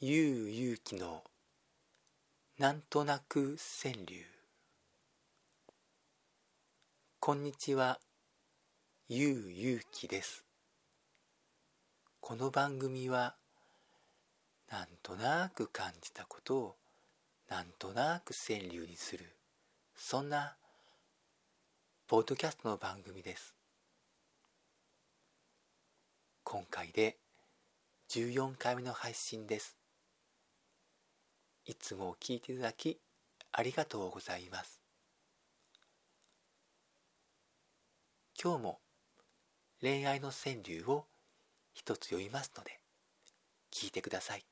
[0.00, 1.22] ゆうゆうきの
[2.58, 4.26] なんとなく川柳。
[7.20, 8.00] こんにちは。
[9.08, 10.44] ゆうゆうきです。
[12.20, 13.36] この番組は
[14.70, 16.76] なんとなく感じたことを
[17.48, 19.36] なんとなく川柳にする
[19.96, 20.56] そんな
[22.08, 23.54] ポッドキャストの番組です。
[26.42, 27.16] 今回で
[28.10, 29.83] 14回目の配信です。
[31.66, 33.00] いつも聞いていただき
[33.52, 34.82] ありがとうございます。
[38.42, 38.80] 今日も
[39.80, 41.06] 恋愛の川柳を
[41.72, 42.80] 一つ読みますので
[43.72, 44.44] 聞いてください。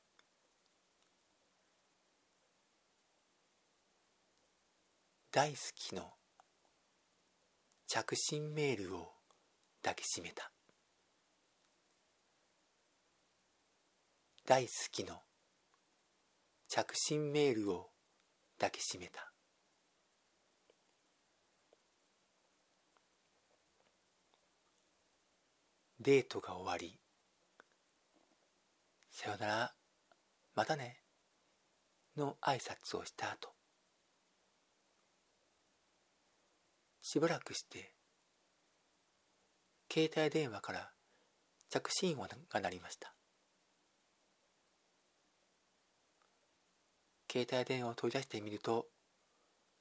[5.31, 6.13] 大好きの
[7.87, 9.11] 着信メールを
[9.83, 10.51] 抱きしめた。
[14.45, 15.21] 大好きの
[16.75, 17.91] 着信メールを
[18.57, 19.31] 抱きしめた。
[25.99, 26.99] デートが終わり。
[29.11, 29.73] さよなら。
[30.55, 30.97] またね。
[32.17, 33.53] の挨拶をした後。
[37.03, 37.93] しばらくして
[39.91, 40.91] 携帯電話から
[41.69, 43.13] 着信音が鳴りました。
[47.33, 48.85] 携帯電話を取り出してみると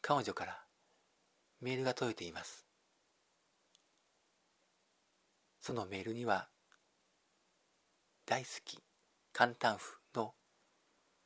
[0.00, 0.58] 彼女から
[1.61, 2.64] メールが届いています。
[5.61, 6.48] そのメールには
[8.25, 8.78] 大好き
[9.34, 10.33] 簡単符の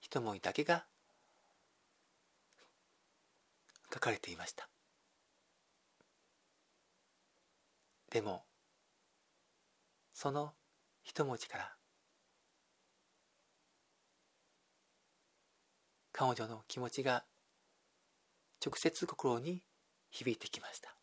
[0.01, 0.87] 一文字だけが
[3.95, 4.69] 書かれていました。
[8.11, 8.43] でも
[10.13, 10.55] その
[11.05, 11.77] 一文字から
[16.19, 17.25] 彼女の気持ちが
[18.65, 19.63] 直接心に
[20.09, 20.97] 響いてきました。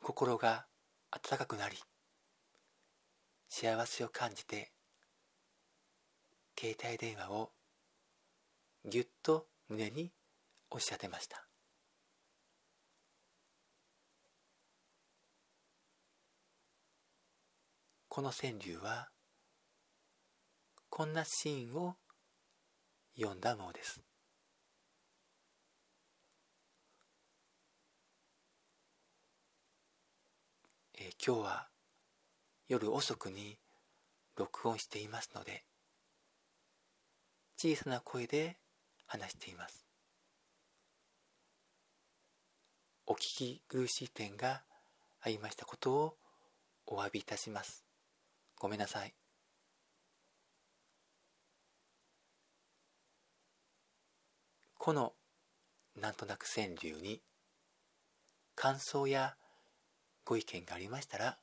[0.00, 0.64] 心が
[1.10, 1.76] 温かくなり
[3.50, 4.72] 幸せを感じて
[6.58, 7.50] 携帯電話を
[8.86, 10.12] ぎゅっと胸に
[10.70, 11.46] 押し当てました。
[18.14, 19.08] この川柳は
[20.88, 21.96] こんなシーンを
[23.16, 24.00] 読んだものです。
[30.96, 31.66] えー、今日は
[32.68, 33.58] 夜遅くに
[34.36, 35.64] 録音していますので
[37.56, 38.58] 小さな声で
[39.06, 39.84] 話しています。
[43.06, 44.62] お聞き苦しい点が
[45.20, 46.16] ありましたことを
[46.86, 47.83] お詫びいたします。
[48.64, 49.12] ごめんなさい。
[54.78, 55.12] この
[56.00, 57.20] なんとなく川柳に
[58.54, 59.34] 感想や
[60.24, 61.36] ご意見がありましたら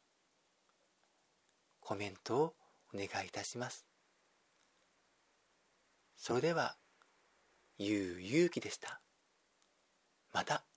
[1.79, 2.55] コメントを
[2.91, 3.85] お願いいたします。
[6.17, 6.75] それでは
[7.77, 8.99] ゆうゆうきでした。
[10.33, 10.70] また。